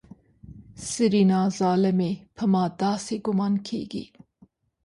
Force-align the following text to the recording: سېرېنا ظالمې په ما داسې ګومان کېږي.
سېرېنا 0.87 1.41
ظالمې 1.59 2.11
په 2.35 2.43
ما 2.51 2.63
داسې 2.83 3.15
ګومان 3.25 3.53
کېږي. 3.67 4.05